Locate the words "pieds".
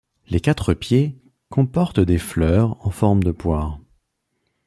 0.73-1.21